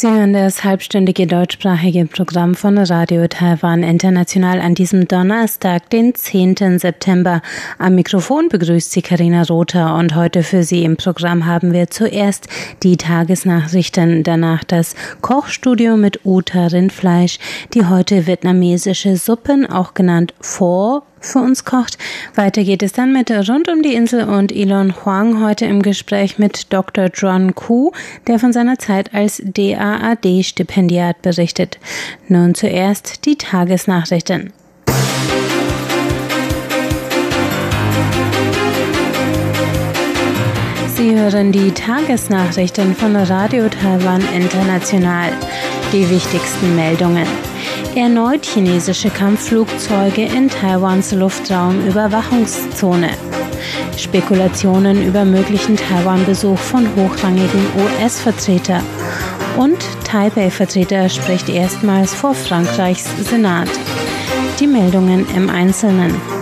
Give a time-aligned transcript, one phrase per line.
[0.00, 6.78] Sie hören das halbstündige deutschsprachige Programm von Radio Taiwan International an diesem Donnerstag, den 10.
[6.78, 7.42] September.
[7.80, 12.46] Am Mikrofon begrüßt Sie Karina Rother und heute für Sie im Programm haben wir zuerst
[12.84, 17.40] die Tagesnachrichten, danach das Kochstudio mit Uta Rindfleisch,
[17.74, 21.98] die heute vietnamesische Suppen, auch genannt Pho, für uns kocht.
[22.34, 26.38] Weiter geht es dann mit Rund um die Insel und Elon Huang heute im Gespräch
[26.38, 27.08] mit Dr.
[27.12, 27.92] John Ku,
[28.26, 31.78] der von seiner Zeit als DAAD-Stipendiat berichtet.
[32.28, 34.52] Nun zuerst die Tagesnachrichten.
[40.98, 45.30] Sie hören die Tagesnachrichten von Radio Taiwan International.
[45.92, 47.47] Die wichtigsten Meldungen.
[47.98, 53.10] Erneut chinesische Kampfflugzeuge in Taiwans Luftraumüberwachungszone.
[53.96, 58.80] Spekulationen über möglichen Taiwan-Besuch von hochrangigen US-Vertreter.
[59.56, 63.68] Und Taipei-Vertreter spricht erstmals vor Frankreichs Senat.
[64.60, 66.37] Die Meldungen im Einzelnen.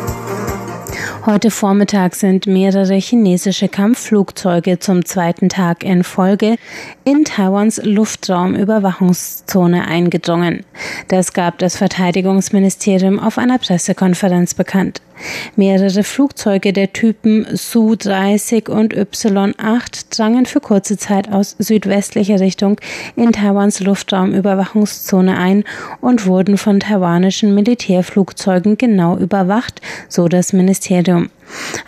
[1.27, 6.55] Heute Vormittag sind mehrere chinesische Kampfflugzeuge zum zweiten Tag in Folge
[7.03, 10.65] in Taiwans Luftraumüberwachungszone eingedrungen.
[11.09, 15.03] Das gab das Verteidigungsministerium auf einer Pressekonferenz bekannt.
[15.57, 22.81] Mehrere Flugzeuge der Typen Su-30 und Y-8 drangen für kurze Zeit aus südwestlicher Richtung
[23.17, 25.65] in Taiwans Luftraumüberwachungszone ein
[26.01, 31.31] und wurden von taiwanischen Militärflugzeugen genau überwacht, so das Ministerium.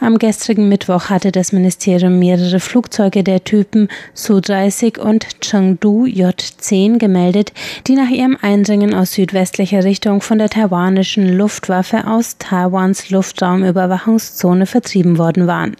[0.00, 7.52] Am gestrigen Mittwoch hatte das Ministerium mehrere Flugzeuge der Typen Su-30 und Chengdu J-10 gemeldet,
[7.86, 15.18] die nach ihrem Eindringen aus südwestlicher Richtung von der taiwanischen Luftwaffe aus Taiwans Luftraumüberwachungszone vertrieben
[15.18, 15.76] worden waren.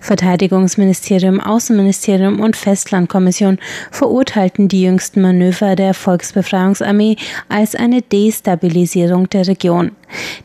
[0.00, 3.58] Verteidigungsministerium, Außenministerium und Festlandkommission
[3.90, 7.16] verurteilten die jüngsten Manöver der Volksbefreiungsarmee
[7.48, 9.92] als eine Destabilisierung der Region.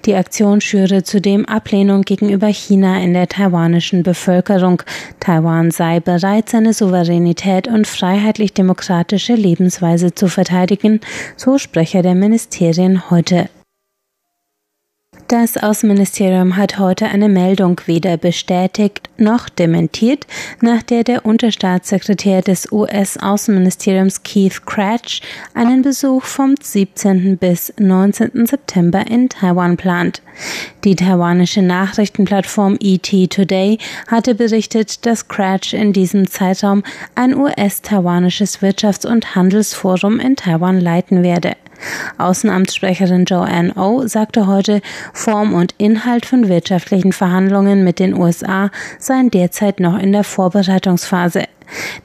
[0.05, 4.83] Die Aktion schüre zudem Ablehnung gegenüber China in der taiwanischen Bevölkerung.
[5.19, 10.99] Taiwan sei bereit, seine Souveränität und freiheitlich-demokratische Lebensweise zu verteidigen,
[11.37, 13.49] so Sprecher der Ministerien heute.
[15.27, 20.27] Das Außenministerium hat heute eine Meldung weder bestätigt noch dementiert,
[20.59, 25.21] nach der der Unterstaatssekretär des US-Außenministeriums Keith Cratch
[25.53, 27.37] einen Besuch vom 17.
[27.37, 28.45] bis 19.
[28.45, 30.21] September in Taiwan plant.
[30.83, 36.83] Die taiwanische Nachrichtenplattform ET Today hatte berichtet, dass Cratch in diesem Zeitraum
[37.15, 41.53] ein US-taiwanisches Wirtschafts- und Handelsforum in Taiwan leiten werde.
[42.17, 44.81] Außenamtssprecherin Joanne O oh sagte heute,
[45.13, 51.43] Form und Inhalt von wirtschaftlichen Verhandlungen mit den USA seien derzeit noch in der Vorbereitungsphase.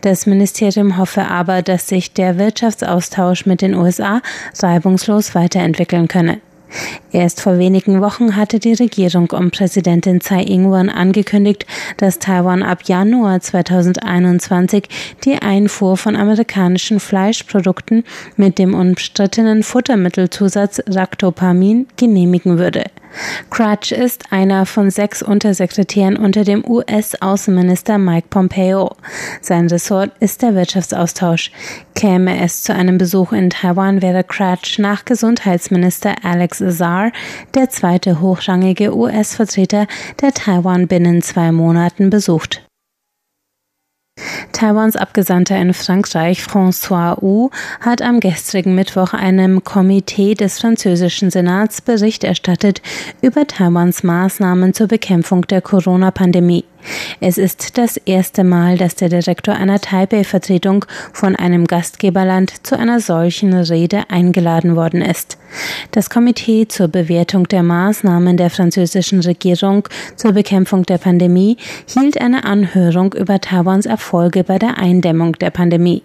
[0.01, 4.21] Das Ministerium hoffe aber, dass sich der Wirtschaftsaustausch mit den USA
[4.61, 6.41] reibungslos weiterentwickeln könne.
[7.11, 12.83] Erst vor wenigen Wochen hatte die Regierung um Präsidentin Tsai Ing-wen angekündigt, dass Taiwan ab
[12.85, 14.89] Januar 2021
[15.25, 18.05] die Einfuhr von amerikanischen Fleischprodukten
[18.37, 22.85] mit dem umstrittenen Futtermittelzusatz Ractopamin genehmigen würde.
[23.51, 28.97] Crutch ist einer von sechs Untersekretären unter dem US-Außenminister Mike Pompeo.
[29.41, 31.51] Sein Ressort ist der Wirtschaftsaustausch.
[31.95, 37.13] Käme es zu einem Besuch in Taiwan, wäre Crutch nach Gesundheitsminister Alex Azar
[37.55, 39.87] der zweite hochrangige US-Vertreter,
[40.21, 42.68] der Taiwan binnen zwei Monaten besucht.
[44.53, 51.81] Taiwans Abgesandter in Frankreich, François Wu, hat am gestrigen Mittwoch einem Komitee des französischen Senats
[51.81, 52.83] Bericht erstattet
[53.21, 56.65] über Taiwans Maßnahmen zur Bekämpfung der Corona-Pandemie.
[57.21, 63.01] Es ist das erste Mal, dass der Direktor einer Taipei-Vertretung von einem Gastgeberland zu einer
[63.01, 65.39] solchen Rede eingeladen worden ist.
[65.91, 72.45] Das Komitee zur Bewertung der Maßnahmen der französischen Regierung zur Bekämpfung der Pandemie hielt eine
[72.45, 76.03] Anhörung über Taiwans Erfolge bei der Eindämmung der Pandemie.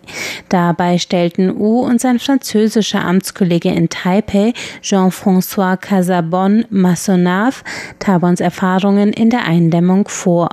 [0.50, 7.64] Dabei stellten Wu und sein französischer Amtskollege in Taipei, Jean-François Casabon Massonave,
[8.00, 10.50] Taiwans Erfahrungen in der Eindämmung vor.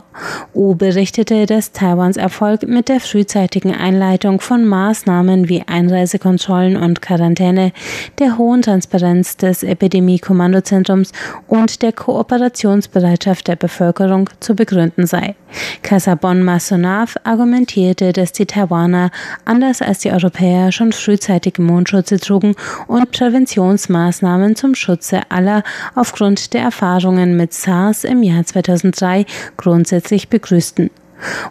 [0.53, 7.73] U berichtete, dass Taiwans Erfolg mit der frühzeitigen Einleitung von Maßnahmen wie Einreisekontrollen und Quarantäne,
[8.19, 11.13] der hohen Transparenz des Epidemie-Kommandozentrums
[11.47, 15.37] und der Kooperationsbereitschaft der Bevölkerung zu begründen sei.
[15.83, 19.11] Kasabon Masonav argumentierte, dass die Taiwaner
[19.45, 22.55] anders als die Europäer schon frühzeitig Mondschutze trugen
[22.87, 25.63] und Präventionsmaßnahmen zum Schutze aller
[25.95, 30.91] aufgrund der Erfahrungen mit SARS im Jahr 2003 grundsätzlich begrüßten.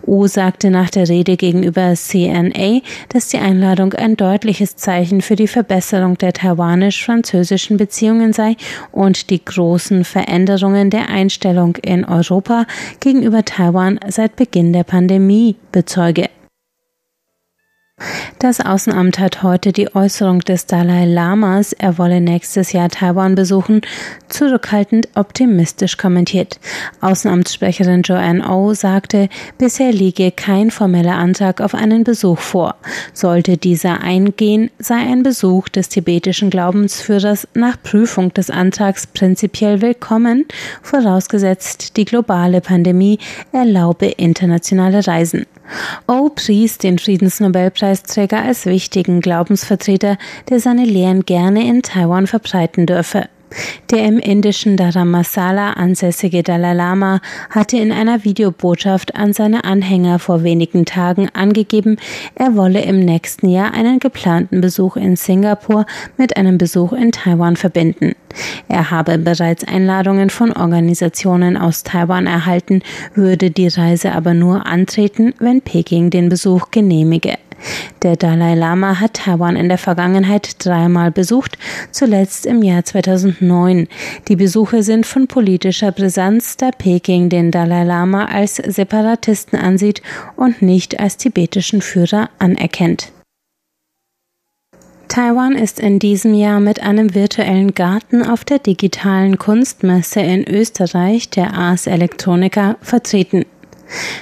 [0.05, 5.47] U sagte nach der Rede gegenüber CNA, dass die Einladung ein deutliches Zeichen für die
[5.47, 8.55] Verbesserung der taiwanisch-französischen Beziehungen sei
[8.91, 12.65] und die großen Veränderungen der Einstellung in Europa
[12.99, 16.29] gegenüber Taiwan seit Beginn der Pandemie bezeuge.
[18.39, 23.81] Das Außenamt hat heute die Äußerung des Dalai Lamas, er wolle nächstes Jahr Taiwan besuchen,
[24.29, 26.59] zurückhaltend optimistisch kommentiert.
[27.01, 32.75] Außenamtssprecherin Joanne O sagte, bisher liege kein formeller Antrag auf einen Besuch vor.
[33.13, 40.45] Sollte dieser eingehen, sei ein Besuch des tibetischen Glaubensführers nach Prüfung des Antrags prinzipiell willkommen,
[40.81, 43.19] vorausgesetzt die globale Pandemie
[43.51, 45.45] erlaube internationale Reisen.
[46.07, 50.17] O pries den Friedensnobelpreisträger als wichtigen Glaubensvertreter,
[50.49, 53.29] der seine Lehren gerne in Taiwan verbreiten dürfe.
[53.89, 60.43] Der im indischen Dharamsala ansässige Dalai Lama hatte in einer Videobotschaft an seine Anhänger vor
[60.43, 61.97] wenigen Tagen angegeben,
[62.35, 65.85] er wolle im nächsten Jahr einen geplanten Besuch in Singapur
[66.17, 68.13] mit einem Besuch in Taiwan verbinden.
[68.67, 72.83] Er habe bereits Einladungen von Organisationen aus Taiwan erhalten,
[73.15, 77.37] würde die Reise aber nur antreten, wenn Peking den Besuch genehmige.
[78.03, 81.57] Der Dalai Lama hat Taiwan in der Vergangenheit dreimal besucht,
[81.91, 83.87] zuletzt im Jahr 2009.
[84.27, 90.01] Die Besuche sind von politischer Brisanz, da Peking den Dalai Lama als Separatisten ansieht
[90.35, 93.11] und nicht als tibetischen Führer anerkennt.
[95.09, 101.31] Taiwan ist in diesem Jahr mit einem virtuellen Garten auf der digitalen Kunstmesse in Österreich,
[101.31, 103.45] der Ars Electronica, vertreten.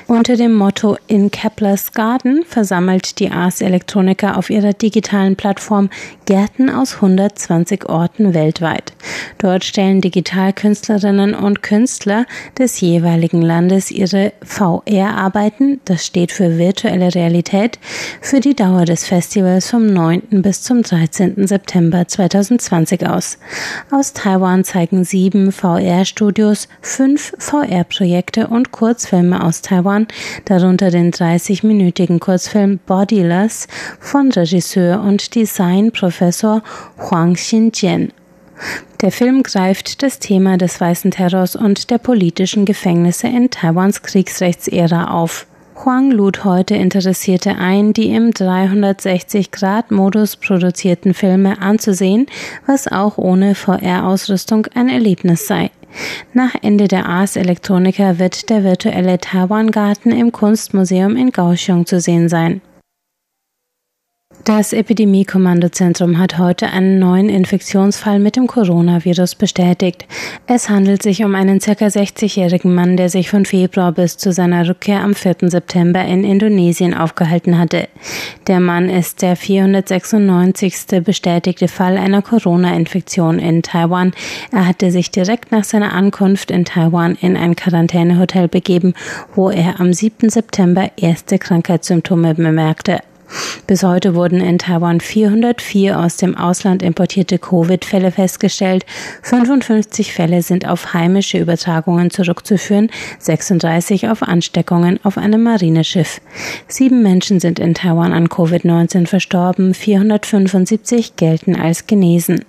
[0.07, 5.89] Unter dem Motto In Kepler's Garden versammelt die Ars Electronica auf ihrer digitalen Plattform
[6.25, 8.93] Gärten aus 120 Orten weltweit.
[9.37, 12.25] Dort stellen Digitalkünstlerinnen und Künstler
[12.57, 17.79] des jeweiligen Landes ihre VR-Arbeiten, das steht für virtuelle Realität,
[18.21, 20.41] für die Dauer des Festivals vom 9.
[20.41, 21.47] bis zum 13.
[21.47, 23.37] September 2020 aus.
[23.91, 30.07] Aus Taiwan zeigen sieben VR-Studios fünf VR-Projekte und Kurzfilme aus Taiwan,
[30.45, 33.67] darunter den 30-minütigen Kurzfilm Bodyless
[33.99, 36.63] von Regisseur und Designprofessor
[36.97, 38.11] Huang Xinjian.
[39.01, 45.11] Der Film greift das Thema des weißen Terrors und der politischen Gefängnisse in Taiwans Kriegsrechtsära
[45.11, 45.45] auf.
[45.85, 52.25] Huang lud heute Interessierte ein, die im 360-Grad-Modus produzierten Filme anzusehen,
[52.65, 55.69] was auch ohne VR-Ausrüstung ein Erlebnis sei.
[56.33, 62.29] Nach Ende der Ars Electronica wird der virtuelle Taiwan-Garten im Kunstmuseum in Kaohsiung zu sehen
[62.29, 62.61] sein.
[64.47, 70.05] Das Epidemie-Kommandozentrum hat heute einen neuen Infektionsfall mit dem Coronavirus bestätigt.
[70.47, 74.65] Es handelt sich um einen circa 60-jährigen Mann, der sich von Februar bis zu seiner
[74.65, 75.49] Rückkehr am 4.
[75.49, 77.89] September in Indonesien aufgehalten hatte.
[78.47, 81.03] Der Mann ist der 496.
[81.03, 84.13] bestätigte Fall einer Corona-Infektion in Taiwan.
[84.53, 88.93] Er hatte sich direkt nach seiner Ankunft in Taiwan in ein Quarantänehotel begeben,
[89.35, 90.29] wo er am 7.
[90.29, 92.99] September erste Krankheitssymptome bemerkte.
[93.67, 98.85] Bis heute wurden in Taiwan 404 aus dem Ausland importierte Covid-Fälle festgestellt.
[99.23, 106.21] 55 Fälle sind auf heimische Übertragungen zurückzuführen, 36 auf Ansteckungen auf einem Marineschiff.
[106.67, 112.45] Sieben Menschen sind in Taiwan an Covid-19 verstorben, 475 gelten als genesen.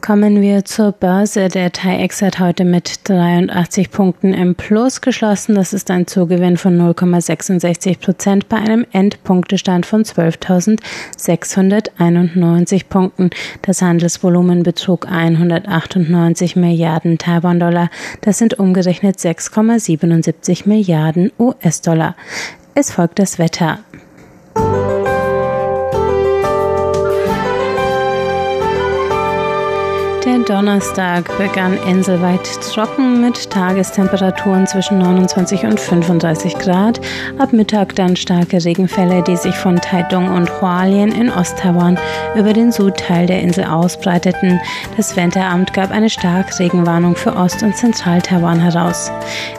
[0.00, 1.48] Kommen wir zur Börse.
[1.48, 5.56] Der TAIEX hat heute mit 83 Punkten im Plus geschlossen.
[5.56, 13.30] Das ist ein Zugewinn von 0,66 Prozent bei einem Endpunktestand von 12.691 Punkten.
[13.62, 17.90] Das Handelsvolumen betrug 198 Milliarden Taiwan-Dollar.
[18.20, 22.14] Das sind umgerechnet 6,77 Milliarden US-Dollar.
[22.74, 23.80] Es folgt das Wetter.
[30.48, 37.02] Donnerstag begann inselweit trocken mit Tagestemperaturen zwischen 29 und 35 Grad.
[37.38, 41.98] Ab Mittag dann starke Regenfälle, die sich von Taitung und Hualien in Osttaiwan
[42.34, 44.58] über den Südteil der Insel ausbreiteten.
[44.96, 49.12] Das Winteramt gab eine Starkregenwarnung für Ost- und Zentral-Taiwan heraus.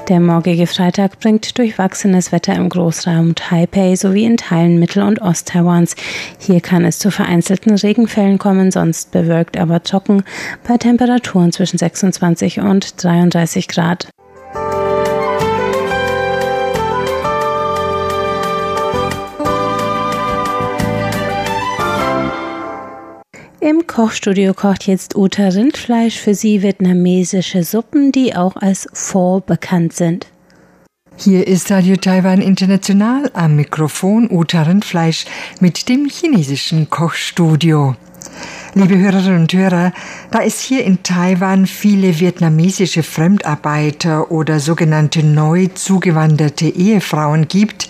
[0.08, 5.96] Der morgige Freitag bringt durchwachsenes Wetter im Großraum Taipei sowie in Teilen Mittel- und Ost-Taiwans.
[6.39, 10.24] Hier kann es zu vereinzelten Regenfällen kommen, sonst bewölkt aber trocken
[10.67, 14.09] bei Temperaturen zwischen 26 und 33 Grad.
[23.62, 29.93] Im Kochstudio kocht jetzt Uta Rindfleisch für sie vietnamesische Suppen, die auch als Pho bekannt
[29.93, 30.27] sind.
[31.17, 35.25] Hier ist Radio Taiwan International am Mikrofon Uta Rindfleisch
[35.59, 37.98] mit dem chinesischen Kochstudio.
[38.75, 39.93] Liebe Hörerinnen und Hörer,
[40.31, 47.89] da es hier in Taiwan viele vietnamesische Fremdarbeiter oder sogenannte neu zugewanderte Ehefrauen gibt,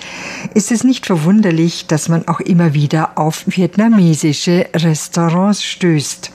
[0.54, 6.32] ist es nicht verwunderlich, dass man auch immer wieder auf vietnamesische Restaurants stößt.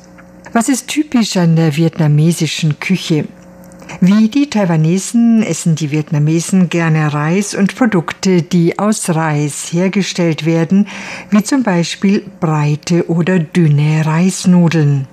[0.53, 3.25] Was ist typisch an der vietnamesischen Küche?
[4.01, 10.89] Wie die Taiwanesen essen die Vietnamesen gerne Reis und Produkte, die aus Reis hergestellt werden,
[11.31, 15.07] wie zum Beispiel breite oder dünne Reisnudeln.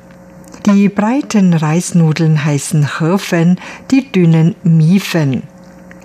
[0.66, 3.60] Die breiten Reisnudeln heißen Hirfen,
[3.90, 5.44] die dünnen Miefen.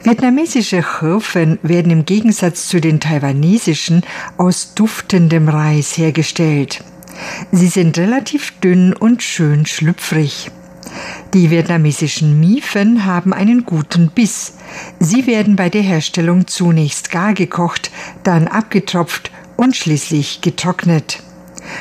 [0.02, 4.02] Vietnamesische Hirfen werden im Gegensatz zu den taiwanesischen
[4.38, 6.84] aus duftendem Reis hergestellt.
[7.50, 10.50] Sie sind relativ dünn und schön schlüpfrig.
[11.34, 14.54] Die vietnamesischen Miefen haben einen guten Biss.
[14.98, 17.90] Sie werden bei der Herstellung zunächst gar gekocht,
[18.22, 21.22] dann abgetropft und schließlich getrocknet.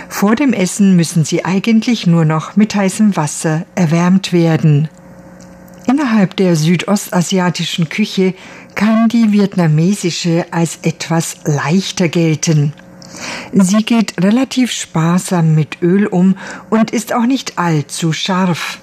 [0.09, 4.89] Vor dem Essen müssen sie eigentlich nur noch mit heißem Wasser erwärmt werden.
[5.87, 8.33] Innerhalb der südostasiatischen Küche
[8.73, 12.73] kann die vietnamesische als etwas leichter gelten.
[13.53, 16.35] Sie geht relativ sparsam mit Öl um
[16.69, 18.79] und ist auch nicht allzu scharf.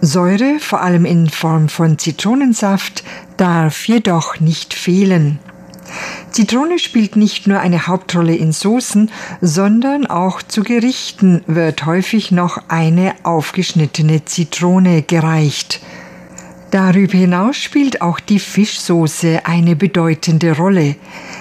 [0.00, 3.04] Säure, vor allem in Form von Zitronensaft,
[3.36, 5.38] darf jedoch nicht fehlen.
[6.30, 12.58] Zitrone spielt nicht nur eine Hauptrolle in Soßen, sondern auch zu Gerichten wird häufig noch
[12.68, 15.80] eine aufgeschnittene Zitrone gereicht.
[16.72, 20.96] Darüber hinaus spielt auch die Fischsoße eine bedeutende Rolle.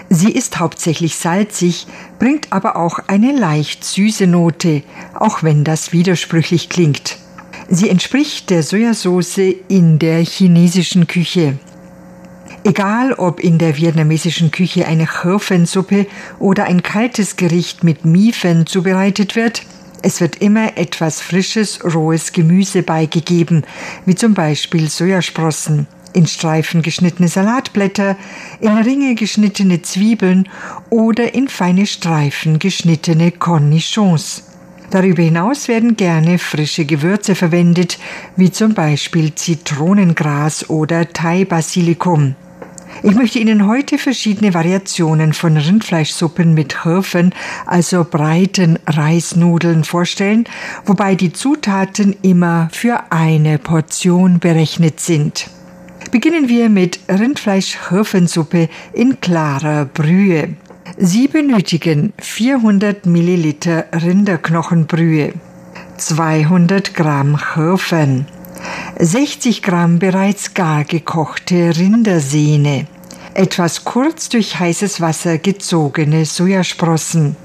[0.07, 1.87] Sie ist hauptsächlich salzig,
[2.19, 4.83] bringt aber auch eine leicht süße Note,
[5.15, 7.17] auch wenn das widersprüchlich klingt.
[7.69, 11.57] Sie entspricht der Sojasauce in der chinesischen Küche.
[12.65, 16.07] Egal ob in der vietnamesischen Küche eine Hirfensuppe
[16.39, 19.63] oder ein kaltes Gericht mit Miefen zubereitet wird,
[20.01, 23.63] es wird immer etwas frisches, rohes Gemüse beigegeben,
[24.05, 28.17] wie zum Beispiel Sojasprossen, in Streifen geschnittene Salatblätter,
[28.59, 30.47] in Ringe geschnittene Zwiebeln
[30.89, 34.43] oder in feine Streifen geschnittene Cornichons.
[34.93, 37.97] Darüber hinaus werden gerne frische Gewürze verwendet,
[38.35, 42.35] wie zum Beispiel Zitronengras oder Thai-Basilikum.
[43.01, 47.33] Ich möchte Ihnen heute verschiedene Variationen von Rindfleischsuppen mit Hirfen,
[47.65, 50.43] also breiten Reisnudeln vorstellen,
[50.85, 55.49] wobei die Zutaten immer für eine Portion berechnet sind.
[56.11, 60.49] Beginnen wir mit Rindfleisch-Hirfensuppe in klarer Brühe.
[60.97, 65.33] Sie benötigen 400 Milliliter Rinderknochenbrühe,
[65.97, 68.27] 200 Gramm Hirfen,
[68.99, 72.85] 60 Gramm bereits gar gekochte Rindersehne,
[73.33, 77.37] etwas kurz durch heißes Wasser gezogene Sojasprossen,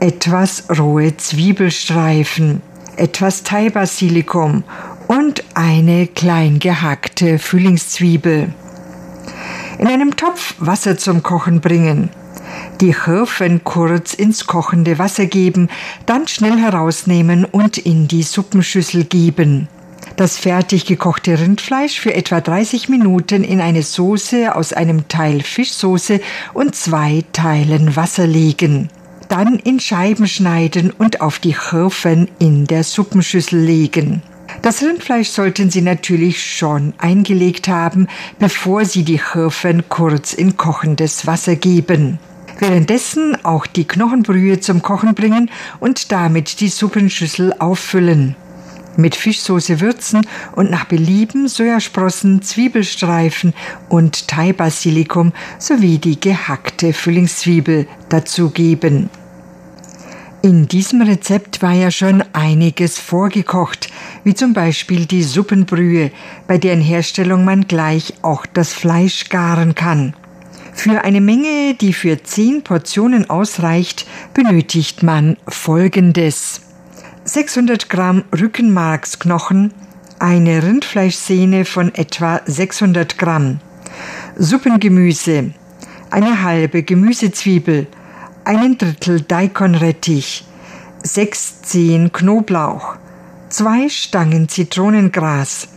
[0.00, 2.60] etwas rohe Zwiebelstreifen,
[2.96, 4.62] etwas Thai-Basilikum
[5.08, 8.52] und eine klein gehackte Frühlingszwiebel.
[9.78, 12.10] In einem Topf Wasser zum Kochen bringen–
[12.80, 15.68] die Hirfen kurz ins kochende Wasser geben,
[16.06, 19.68] dann schnell herausnehmen und in die Suppenschüssel geben.
[20.16, 26.20] Das fertig gekochte Rindfleisch für etwa 30 Minuten in eine Soße aus einem Teil Fischsoße
[26.52, 28.90] und zwei Teilen Wasser legen.
[29.28, 34.22] Dann in Scheiben schneiden und auf die Hirfen in der Suppenschüssel legen.
[34.62, 38.06] Das Rindfleisch sollten Sie natürlich schon eingelegt haben,
[38.38, 42.18] bevor Sie die Hirfen kurz in kochendes Wasser geben.
[42.58, 48.36] Währenddessen auch die Knochenbrühe zum Kochen bringen und damit die Suppenschüssel auffüllen.
[48.96, 53.52] Mit Fischsoße würzen und nach Belieben Sojasprossen, Zwiebelstreifen
[53.88, 59.10] und Thai-Basilikum sowie die gehackte Frühlingszwiebel dazugeben.
[60.42, 63.88] In diesem Rezept war ja schon einiges vorgekocht,
[64.24, 66.10] wie zum Beispiel die Suppenbrühe,
[66.46, 70.14] bei deren Herstellung man gleich auch das Fleisch garen kann.
[70.74, 76.60] Für eine Menge, die für zehn Portionen ausreicht, benötigt man folgendes.
[77.24, 79.72] 600 Gramm Rückenmarksknochen,
[80.18, 83.60] eine Rindfleischsehne von etwa 600 Gramm,
[84.36, 85.52] Suppengemüse,
[86.10, 87.86] eine halbe Gemüsezwiebel,
[88.44, 90.44] einen Drittel Daikonrettich,
[91.02, 92.96] sechs Zehen Knoblauch,
[93.48, 95.68] zwei Stangen Zitronengras,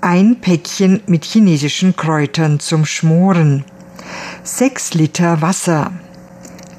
[0.00, 3.64] ein Päckchen mit chinesischen Kräutern zum Schmoren,
[4.42, 5.92] sechs Liter Wasser.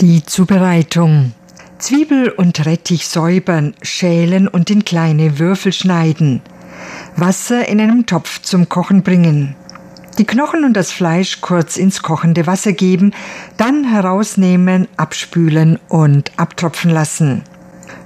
[0.02, 1.34] Die Zubereitung.
[1.80, 6.42] Zwiebel und Rettich säubern, schälen und in kleine Würfel schneiden.
[7.16, 9.56] Wasser in einem Topf zum Kochen bringen
[10.18, 13.14] die Knochen und das Fleisch kurz ins kochende Wasser geben,
[13.58, 17.44] dann herausnehmen, abspülen und abtropfen lassen.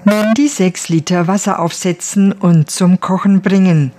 [0.03, 3.91] Nun die sechs Liter Wasser aufsetzen und zum Kochen bringen.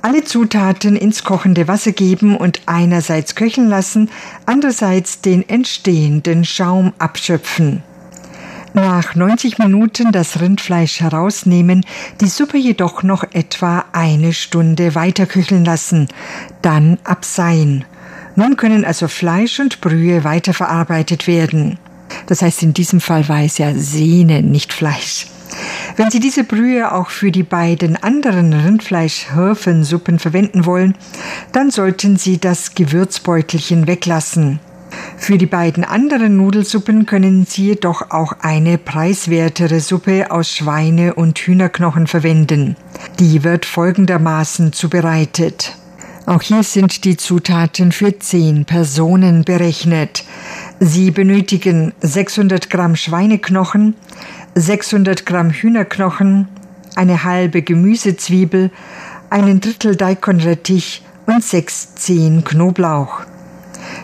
[0.00, 4.10] Alle Zutaten ins kochende Wasser geben und einerseits köcheln lassen,
[4.46, 7.82] andererseits den entstehenden Schaum abschöpfen.
[8.74, 11.84] Nach 90 Minuten das Rindfleisch herausnehmen,
[12.20, 16.06] die Suppe jedoch noch etwa eine Stunde weiter köcheln lassen,
[16.62, 17.84] dann abseien.
[18.36, 21.78] Nun können also Fleisch und Brühe weiterverarbeitet werden.
[22.26, 25.26] Das heißt, in diesem Fall war es ja Sehne, nicht Fleisch.
[25.96, 30.94] Wenn Sie diese Brühe auch für die beiden anderen Rindfleisch-Hirfensuppen verwenden wollen,
[31.52, 34.60] dann sollten Sie das Gewürzbeutelchen weglassen.
[35.16, 41.38] Für die beiden anderen Nudelsuppen können Sie jedoch auch eine preiswertere Suppe aus Schweine- und
[41.38, 42.76] Hühnerknochen verwenden.
[43.18, 45.74] Die wird folgendermaßen zubereitet.
[46.26, 50.24] Auch hier sind die Zutaten für zehn Personen berechnet.
[50.80, 53.94] Sie benötigen 600 Gramm Schweineknochen,
[54.54, 56.46] 600 Gramm Hühnerknochen,
[56.94, 58.70] eine halbe Gemüsezwiebel,
[59.28, 63.22] einen Drittel Daikonrettich und sechs Zehen Knoblauch.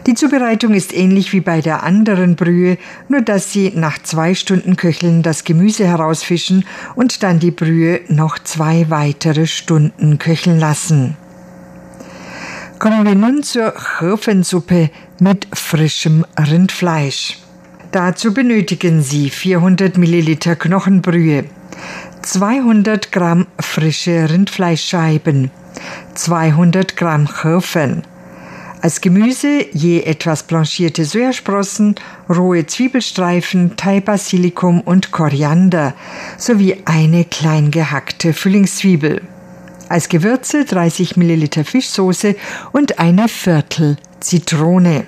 [0.09, 2.76] Die Zubereitung ist ähnlich wie bei der anderen Brühe,
[3.09, 6.64] nur dass Sie nach zwei Stunden Köcheln das Gemüse herausfischen
[6.97, 11.16] und dann die Brühe noch zwei weitere Stunden köcheln lassen.
[12.85, 17.38] Kommen wir nun zur Hirfensuppe mit frischem Rindfleisch.
[17.93, 21.47] Dazu benötigen Sie 400 Milliliter Knochenbrühe,
[22.21, 25.50] 200 Gramm frische Rindfleischscheiben,
[26.12, 28.03] 200 Gramm Hirfen,
[28.83, 31.95] als Gemüse je etwas blanchierte Sojasprossen,
[32.29, 35.95] rohe Zwiebelstreifen, Thai-Basilikum und Koriander
[36.37, 39.23] sowie eine klein gehackte Frühlingszwiebel.
[39.88, 42.37] Als Gewürze 30 Milliliter Fischsoße
[42.73, 45.07] und eine Viertel Zitrone.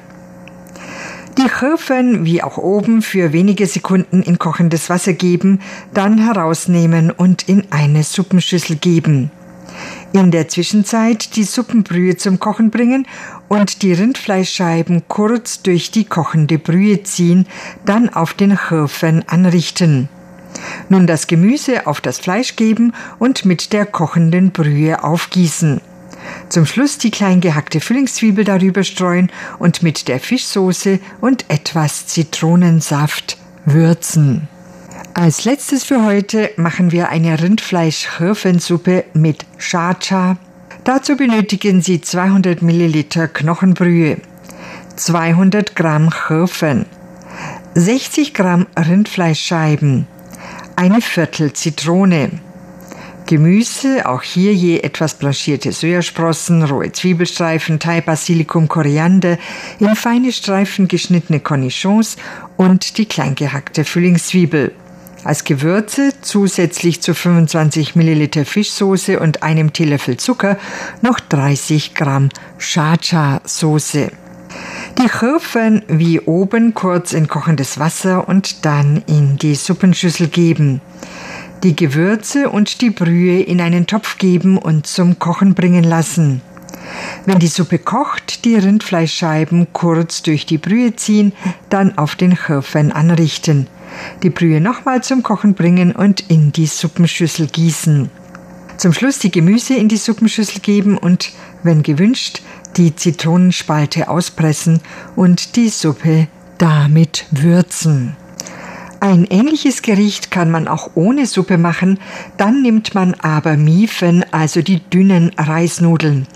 [1.38, 5.60] Die Hirfen wie auch oben für wenige Sekunden in kochendes Wasser geben,
[5.92, 9.30] dann herausnehmen und in eine Suppenschüssel geben.
[10.12, 13.06] In der Zwischenzeit die Suppenbrühe zum Kochen bringen
[13.48, 17.46] und die Rindfleischscheiben kurz durch die kochende Brühe ziehen,
[17.84, 20.08] dann auf den Hirfen anrichten.
[20.88, 25.80] Nun das Gemüse auf das Fleisch geben und mit der kochenden Brühe aufgießen.
[26.48, 33.38] Zum Schluss die klein gehackte Füllingszwiebel darüber streuen und mit der Fischsoße und etwas Zitronensaft
[33.64, 34.48] würzen.
[35.14, 40.36] Als letztes für heute machen wir eine Rindfleisch-Hirfensuppe mit Cha-Cha.
[40.84, 44.18] Dazu benötigen Sie 200 Milliliter Knochenbrühe,
[44.96, 46.86] 200 Gramm Hirfen,
[47.74, 50.06] 60 Gramm Rindfleischscheiben,
[50.76, 52.30] eine Viertel Zitrone,
[53.26, 59.38] Gemüse, auch hier je etwas blanchierte Sojasprossen, rohe Zwiebelstreifen, Thai, Basilikum, Koriander,
[59.80, 62.16] in feine Streifen geschnittene Cornichons
[62.56, 64.72] und die klein gehackte Frühlingszwiebel.
[65.24, 70.56] Als Gewürze zusätzlich zu 25 Milliliter Fischsoße und einem Teelöffel Zucker
[71.02, 74.12] noch 30 Gramm Cha-Cha-Soße.
[74.98, 80.80] Die Hirfen wie oben kurz in kochendes Wasser und dann in die Suppenschüssel geben.
[81.62, 86.40] Die Gewürze und die Brühe in einen Topf geben und zum Kochen bringen lassen.
[87.24, 91.32] Wenn die Suppe kocht, die Rindfleischscheiben kurz durch die Brühe ziehen,
[91.68, 93.66] dann auf den Hirfen anrichten
[94.22, 98.10] die Brühe nochmal zum Kochen bringen und in die Suppenschüssel gießen.
[98.76, 102.42] Zum Schluss die Gemüse in die Suppenschüssel geben und, wenn gewünscht,
[102.76, 104.80] die Zitronenspalte auspressen
[105.14, 108.16] und die Suppe damit würzen.
[109.00, 111.98] Ein ähnliches Gericht kann man auch ohne Suppe machen,
[112.38, 116.26] dann nimmt man aber Miefen, also die dünnen Reisnudeln.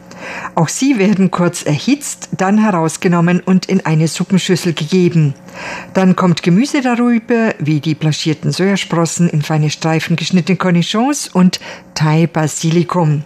[0.55, 5.35] Auch sie werden kurz erhitzt, dann herausgenommen und in eine Suppenschüssel gegeben.
[5.95, 11.61] Dann kommt Gemüse darüber, wie die blaschierten Sojasprossen in feine Streifen geschnittene Cornichons und
[11.95, 13.25] Thai Basilikum.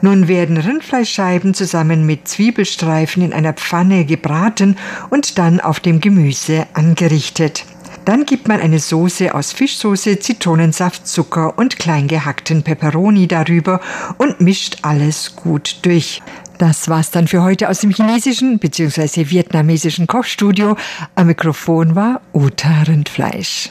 [0.00, 4.76] Nun werden Rindfleischscheiben zusammen mit Zwiebelstreifen in einer Pfanne gebraten
[5.10, 7.64] und dann auf dem Gemüse angerichtet.
[8.08, 13.82] Dann gibt man eine Soße aus Fischsoße, Zitronensaft, Zucker und klein gehackten Peperoni darüber
[14.16, 16.22] und mischt alles gut durch.
[16.56, 19.28] Das war's dann für heute aus dem chinesischen bzw.
[19.28, 20.78] vietnamesischen Kochstudio.
[21.16, 23.68] Am Mikrofon war Uta Rindfleisch.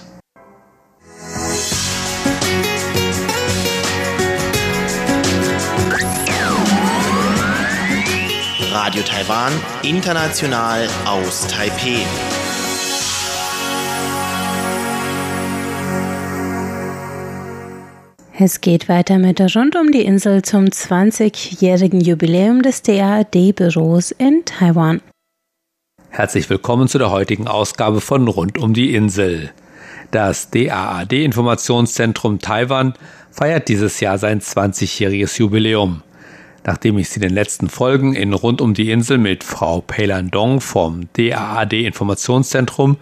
[8.72, 12.06] Radio Taiwan, international aus Taipeh.
[18.40, 25.02] Es geht weiter mit Rund um die Insel zum 20-jährigen Jubiläum des DAAD-Büros in Taiwan.
[26.10, 29.50] Herzlich willkommen zu der heutigen Ausgabe von Rund um die Insel.
[30.12, 32.94] Das DAAD-Informationszentrum Taiwan
[33.32, 36.04] feiert dieses Jahr sein 20-jähriges Jubiläum.
[36.64, 40.30] Nachdem ich Sie in den letzten Folgen in Rund um die Insel mit Frau Peilan
[40.30, 42.98] Dong vom DAAD-Informationszentrum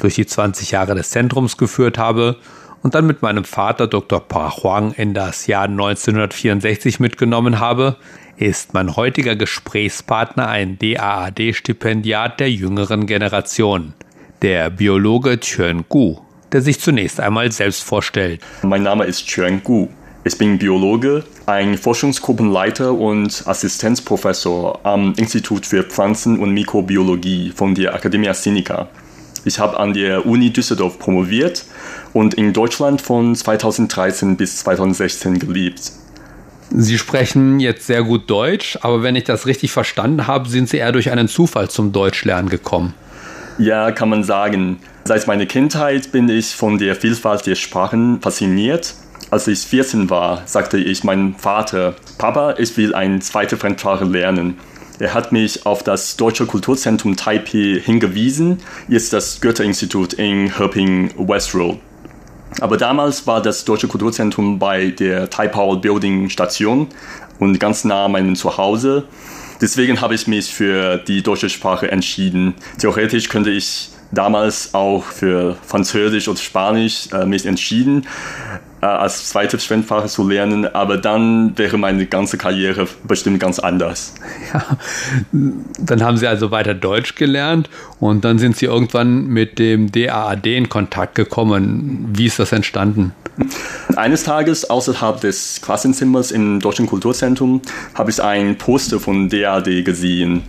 [0.00, 2.38] durch die 20 Jahre des Zentrums geführt habe,
[2.82, 4.20] und dann mit meinem Vater Dr.
[4.20, 7.96] Pa Huang in das Jahr 1964 mitgenommen habe,
[8.36, 13.92] ist mein heutiger Gesprächspartner ein DAAD-Stipendiat der jüngeren Generation,
[14.40, 16.16] der Biologe Chuan Gu,
[16.52, 18.40] der sich zunächst einmal selbst vorstellt.
[18.62, 19.88] Mein Name ist Chuan Gu.
[20.24, 27.94] Ich bin Biologe, ein Forschungsgruppenleiter und Assistenzprofessor am Institut für Pflanzen- und Mikrobiologie von der
[27.94, 28.88] Academia Sinica.
[29.44, 31.64] Ich habe an der Uni Düsseldorf promoviert
[32.12, 35.92] und in Deutschland von 2013 bis 2016 gelebt.
[36.72, 40.76] Sie sprechen jetzt sehr gut Deutsch, aber wenn ich das richtig verstanden habe, sind Sie
[40.76, 42.94] eher durch einen Zufall zum Deutschlernen gekommen.
[43.58, 44.78] Ja, kann man sagen.
[45.04, 48.94] Seit meiner Kindheit bin ich von der Vielfalt der Sprachen fasziniert.
[49.30, 54.58] Als ich 14 war, sagte ich meinem Vater, Papa, ich will eine zweite Fremdsprache lernen.
[55.00, 61.54] Er hat mich auf das Deutsche Kulturzentrum Taipei hingewiesen, jetzt das Goethe-Institut in Herping West
[61.54, 61.78] Road.
[62.60, 66.88] Aber damals war das Deutsche Kulturzentrum bei der Taipei Building Station
[67.38, 69.04] und ganz nah meinem Zuhause.
[69.62, 72.54] Deswegen habe ich mich für die deutsche Sprache entschieden.
[72.78, 78.06] Theoretisch könnte ich damals auch für Französisch oder Spanisch äh, mich entschieden
[78.80, 84.14] als zweite Fremdsprache zu lernen, aber dann wäre meine ganze Karriere bestimmt ganz anders.
[84.52, 84.64] Ja,
[85.78, 90.46] dann haben Sie also weiter Deutsch gelernt und dann sind Sie irgendwann mit dem DAAD
[90.46, 92.08] in Kontakt gekommen.
[92.12, 93.12] Wie ist das entstanden?
[93.96, 97.60] Eines Tages außerhalb des Klassenzimmers im Deutschen Kulturzentrum
[97.94, 100.42] habe ich ein Poster von DAD gesehen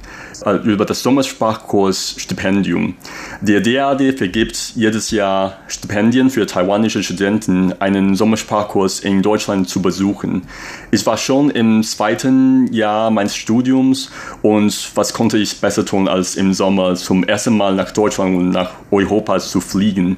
[0.46, 2.96] äh, über das Sommersprachkurs Stipendium.
[3.42, 10.44] Der DAD vergibt jedes Jahr Stipendien für taiwanische Studenten, einen Sommersprachkurs in Deutschland zu besuchen.
[10.92, 16.36] Ich war schon im zweiten Jahr meines Studiums und was konnte ich besser tun, als
[16.36, 20.18] im Sommer zum ersten Mal nach Deutschland und nach Europa zu fliegen.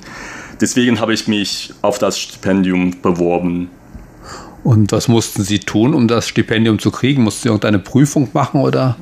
[0.62, 3.70] Deswegen habe ich mich auf das Stipendium beworben.
[4.64, 7.24] Und was mussten Sie tun, um das Stipendium zu kriegen?
[7.24, 8.96] Mussten Sie irgendeine Prüfung machen oder?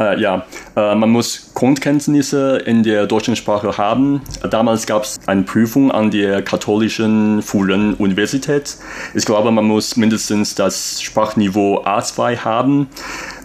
[0.00, 4.22] Äh, ja, äh, man muss Grundkenntnisse in der deutschen Sprache haben.
[4.48, 8.78] Damals gab es eine Prüfung an der katholischen Furen-Universität.
[9.12, 12.88] Ich glaube, man muss mindestens das Sprachniveau A2 haben.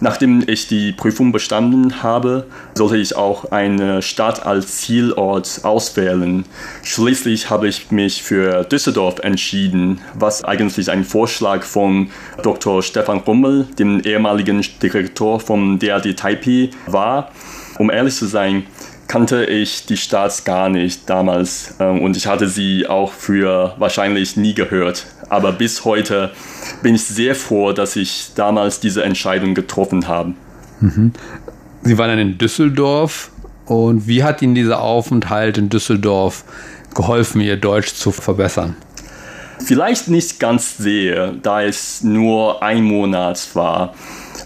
[0.00, 6.46] Nachdem ich die Prüfung bestanden habe, sollte ich auch eine Stadt als Zielort auswählen.
[6.84, 12.08] Schließlich habe ich mich für Düsseldorf entschieden, was eigentlich ein Vorschlag von
[12.42, 12.82] Dr.
[12.82, 17.30] Stefan Rummel, dem ehemaligen Direktor vom DAD Taipei, war.
[17.78, 18.64] Um ehrlich zu sein,
[19.08, 24.36] kannte ich die Stadt gar nicht damals ähm, und ich hatte sie auch für wahrscheinlich
[24.36, 25.06] nie gehört.
[25.28, 26.32] Aber bis heute
[26.82, 30.34] bin ich sehr froh, dass ich damals diese Entscheidung getroffen habe.
[30.80, 31.12] Mhm.
[31.82, 33.30] Sie waren dann in Düsseldorf
[33.66, 36.44] und wie hat Ihnen dieser Aufenthalt in Düsseldorf
[36.94, 38.76] geholfen, Ihr Deutsch zu verbessern?
[39.64, 43.94] Vielleicht nicht ganz sehr, da es nur ein Monat war.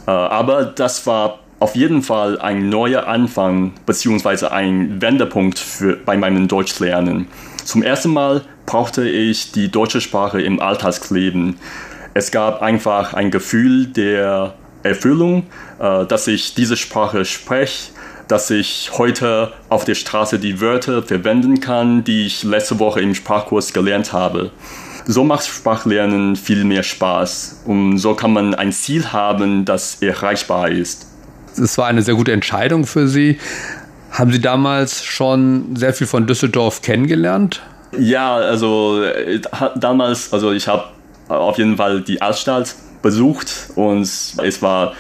[0.07, 4.47] Äh, aber das war auf jeden Fall ein neuer Anfang bzw.
[4.47, 7.29] ein Wendepunkt für, bei meinem Deutschlernen.
[7.65, 11.57] Zum ersten Mal brauchte ich die deutsche Sprache im Alltagsleben.
[12.15, 15.45] Es gab einfach ein Gefühl der Erfüllung,
[15.79, 17.93] äh, dass ich diese Sprache spreche,
[18.27, 23.15] dass ich heute auf der Straße die Wörter verwenden kann, die ich letzte Woche im
[23.15, 24.51] Sprachkurs gelernt habe.
[25.07, 30.71] so macht Sprachlernen viel mehr Spaß und so kann man ein Ziel haben, das erreichbar
[30.71, 31.10] ist.
[31.59, 33.39] Es war eine sehr gute Entscheidung für Sie.
[34.11, 37.63] Haben Sie damals schon sehr viel von Düsseldorf kennengelernt?
[37.99, 39.41] Ja, also äh,
[39.77, 40.85] damals, also ich habe
[41.29, 44.95] auf jeden Fall die Anstalt besucht und es war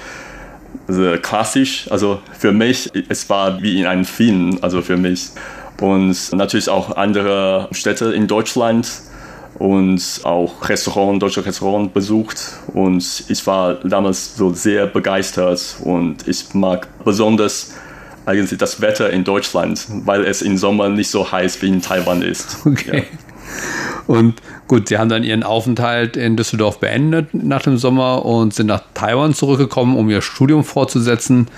[0.88, 5.30] also klassisch, also für mich, es war wie in einem Film, also für mich.
[5.80, 8.86] Und natürlich auch andere Städte in Deutschland
[9.60, 12.40] und auch Restaurant, deutsche Restaurant besucht
[12.72, 17.74] und ich war damals so sehr begeistert und ich mag besonders
[18.24, 22.22] eigentlich das Wetter in Deutschland, weil es im Sommer nicht so heiß wie in Taiwan
[22.22, 22.58] ist.
[22.64, 22.98] Okay.
[22.98, 23.18] Ja.
[24.06, 28.66] Und gut, Sie haben dann Ihren Aufenthalt in Düsseldorf beendet nach dem Sommer und sind
[28.68, 31.48] nach Taiwan zurückgekommen, um Ihr Studium fortzusetzen.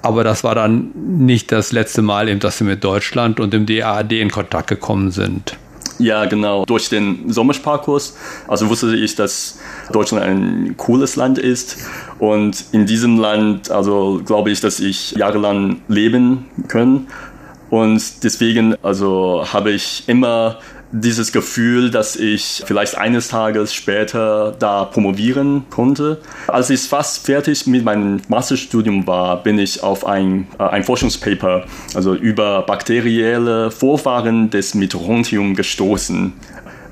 [0.00, 3.66] Aber das war dann nicht das letzte Mal, eben, dass Sie mit Deutschland und dem
[3.66, 5.56] DAAD in Kontakt gekommen sind.
[5.98, 6.64] Ja, genau.
[6.64, 8.16] Durch den Sommersparkurs,
[8.48, 9.58] also wusste ich, dass
[9.92, 11.76] Deutschland ein cooles Land ist.
[12.18, 17.08] Und in diesem Land, also glaube ich, dass ich jahrelang leben können.
[17.70, 20.58] Und deswegen, also habe ich immer
[20.92, 26.20] dieses Gefühl, dass ich vielleicht eines Tages später da promovieren konnte.
[26.46, 31.64] Als ich fast fertig mit meinem Masterstudium war, bin ich auf ein, äh, ein Forschungspaper
[31.94, 36.34] also über bakterielle Vorfahren des Mitochondrium gestoßen.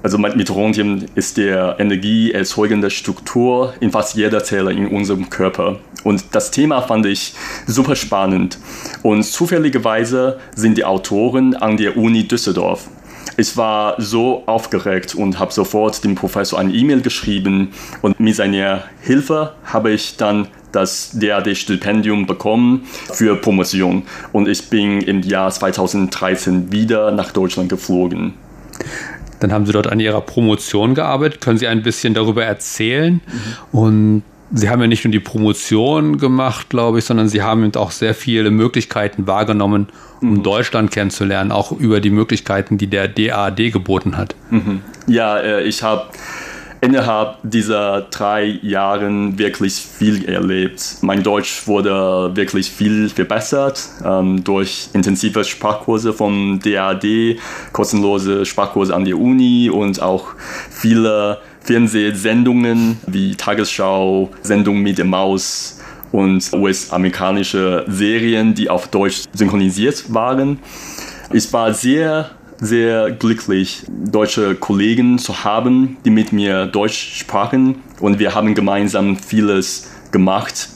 [0.02, 5.78] Also Mitochondrium ist der energieerzeugende Struktur in fast jeder Zelle in unserem Körper.
[6.04, 7.34] Und das Thema fand ich
[7.66, 8.58] super spannend.
[9.02, 12.88] Und zufälligerweise sind die Autoren an der Uni Düsseldorf.
[13.40, 17.72] Ich war so aufgeregt und habe sofort dem Professor eine E-Mail geschrieben
[18.03, 25.00] und mit seiner Hilfe habe ich dann das DAD-Stipendium bekommen für Promotion und ich bin
[25.00, 28.35] im Jahr 2013 wieder nach Deutschland geflogen.
[29.38, 31.40] Dann haben Sie dort an Ihrer Promotion gearbeitet.
[31.40, 33.22] Können Sie ein bisschen darüber erzählen?
[33.72, 33.79] Mhm.
[33.81, 37.90] Und Sie haben ja nicht nur die Promotion gemacht, glaube ich, sondern Sie haben auch
[37.90, 39.88] sehr viele Möglichkeiten wahrgenommen,
[40.20, 40.42] um mhm.
[40.42, 44.34] Deutschland kennenzulernen, auch über die Möglichkeiten, die der DAD geboten hat.
[44.50, 44.82] Mhm.
[45.06, 46.06] Ja, äh, ich habe
[46.80, 50.96] innerhalb dieser drei Jahren wirklich viel erlebt.
[51.02, 57.36] Mein Deutsch wurde wirklich viel verbessert ähm, durch intensive Sprachkurse vom DAD,
[57.72, 60.28] kostenlose Sprachkurse an der Uni und auch
[60.70, 61.38] viele
[61.70, 65.78] Fernsehsendungen wie Tagesschau, Sendung mit der Maus
[66.11, 70.59] und US-amerikanische Serien, die auf Deutsch synchronisiert waren.
[71.33, 78.18] Ich war sehr, sehr glücklich, deutsche Kollegen zu haben, die mit mir Deutsch sprachen und
[78.18, 80.70] wir haben gemeinsam vieles gemacht.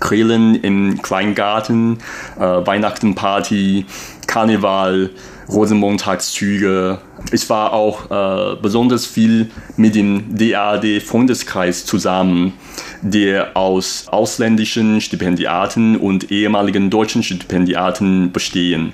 [0.00, 1.96] Grillen im Kleingarten,
[2.38, 3.86] äh, Weihnachtenparty,
[4.26, 5.08] Karneval,
[5.50, 6.98] Rosenmontagszüge.
[7.32, 12.54] Ich war auch äh, besonders viel mit dem DAD-Freundeskreis zusammen,
[13.02, 18.92] der aus ausländischen Stipendiaten und ehemaligen deutschen Stipendiaten bestehen.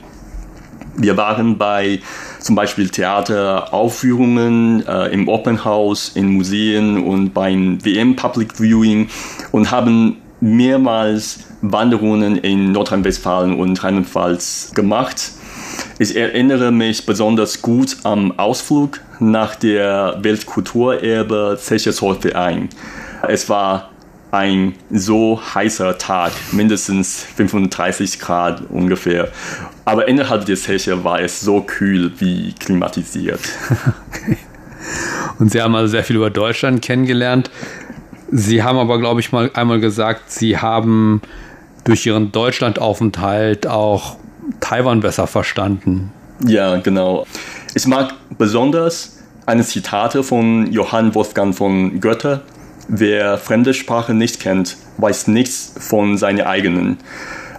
[0.99, 2.01] Wir waren bei
[2.41, 9.09] zum Beispiel Theateraufführungen äh, im Open House, in Museen und beim WM Public Viewing
[9.53, 15.33] und haben mehrmals Wanderungen in Nordrhein-Westfalen und Rheinland-Pfalz gemacht
[15.99, 22.69] ich erinnere mich besonders gut am Ausflug nach der Weltkulturerbe Zechesholverein.
[23.27, 23.91] Es war
[24.31, 29.29] ein so heißer Tag, mindestens 35 Grad ungefähr.
[29.87, 33.41] Aber innerhalb der Zeche war es so kühl wie klimatisiert.
[35.39, 37.51] Und Sie haben also sehr viel über Deutschland kennengelernt.
[38.31, 41.23] Sie haben aber, glaube ich, mal einmal gesagt, Sie haben
[41.85, 44.17] durch Ihren Deutschlandaufenthalt auch
[44.61, 46.13] Taiwan besser verstanden.
[46.47, 47.27] Ja, genau.
[47.75, 52.43] Ich mag besonders eine Zitate von Johann Wolfgang von Goethe.
[52.89, 56.99] Wer fremde Sprache nicht kennt, weiß nichts von seiner eigenen.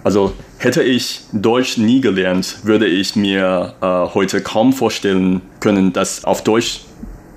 [0.04, 6.24] Also hätte ich Deutsch nie gelernt, würde ich mir äh, heute kaum vorstellen können, dass
[6.24, 6.82] auf Deutsch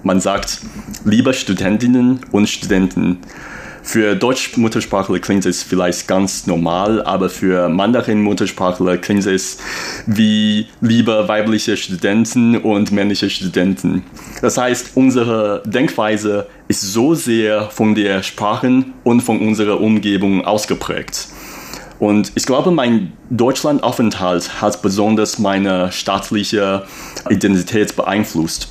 [0.04, 0.60] man sagt,
[1.06, 3.20] liebe Studentinnen und Studenten,
[3.84, 9.58] für Deutsch-Muttersprachler klingt es vielleicht ganz normal, aber für Mandarin-Muttersprachler klingt es
[10.06, 14.04] wie liebe weibliche Studenten und männliche Studenten.
[14.42, 18.62] Das heißt, unsere Denkweise ist so sehr von der Sprache
[19.04, 21.28] und von unserer Umgebung ausgeprägt.
[21.98, 26.84] Und ich glaube, mein Deutschlandaufenthalt hat besonders meine staatliche
[27.30, 28.70] Identität beeinflusst.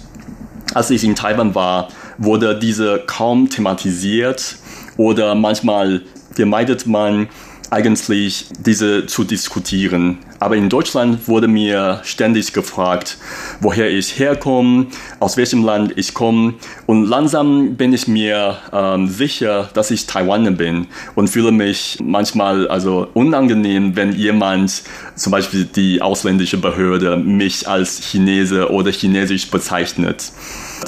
[0.75, 4.57] Als ich in Taiwan war, wurde diese kaum thematisiert
[5.00, 6.02] oder manchmal
[6.34, 7.28] vermeidet man
[7.70, 10.18] eigentlich diese zu diskutieren.
[10.40, 13.18] Aber in Deutschland wurde mir ständig gefragt,
[13.61, 14.87] woher ich herkomme,
[15.20, 16.55] aus welchem Land ich komme.
[16.87, 22.68] Und langsam bin ich mir ähm, sicher, dass ich Taiwaner bin und fühle mich manchmal
[22.68, 24.83] also unangenehm, wenn jemand,
[25.14, 30.33] zum Beispiel die ausländische Behörde, mich als Chinese oder Chinesisch bezeichnet.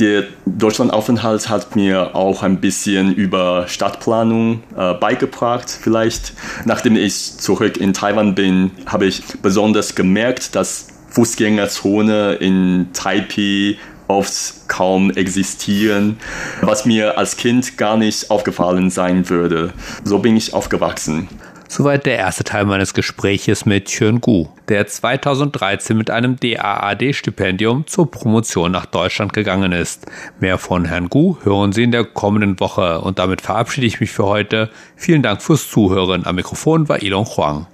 [0.00, 5.68] Der Deutschlandaufenthalt hat mir auch ein bisschen über Stadtplanung äh, beigebracht.
[5.68, 6.32] Vielleicht,
[6.64, 13.76] nachdem ich zurück in Taiwan bin, habe ich besonders gemerkt, dass Fußgängerzone in Taipei
[14.08, 16.18] oft kaum existieren,
[16.60, 19.72] was mir als Kind gar nicht aufgefallen sein würde.
[20.04, 21.28] So bin ich aufgewachsen.
[21.68, 28.10] Soweit der erste Teil meines Gespräches mit Hyun Gu, der 2013 mit einem DAAD-Stipendium zur
[28.10, 30.04] Promotion nach Deutschland gegangen ist.
[30.38, 34.12] Mehr von Herrn Gu hören Sie in der kommenden Woche und damit verabschiede ich mich
[34.12, 34.68] für heute.
[34.96, 36.26] Vielen Dank fürs Zuhören.
[36.26, 37.66] Am Mikrofon war Ilon Huang.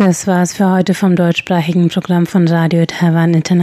[0.00, 3.50] Das war's für heute vom deutschsprachigen Programm von Radio Taiwan International.